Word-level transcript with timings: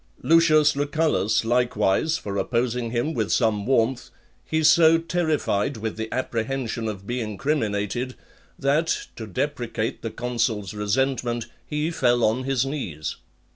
Lucius 0.23 0.75
Lucullus, 0.75 1.45
likewise, 1.45 2.17
for 2.17 2.35
opposing 2.35 2.89
him 2.89 3.13
with 3.13 3.31
some 3.31 3.67
warmth, 3.67 4.09
he 4.43 4.63
so 4.63 4.97
terrified 4.97 5.77
with 5.77 5.95
the 5.95 6.11
apprehension 6.11 6.87
of 6.87 7.05
being 7.05 7.37
criminated, 7.37 8.15
that, 8.57 9.05
to 9.15 9.27
deprecate 9.27 10.01
the 10.01 10.09
consul's 10.09 10.73
resentment, 10.73 11.45
he 11.67 11.91
fell 11.91 12.23
on 12.23 12.45
his 12.45 12.65
knees. 12.65 13.17